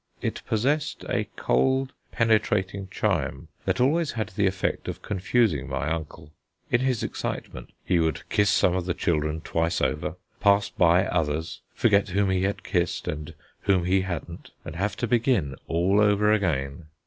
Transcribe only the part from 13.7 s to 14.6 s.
he hadn't,